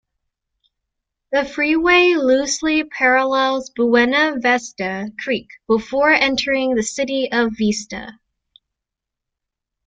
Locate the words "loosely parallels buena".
2.15-4.33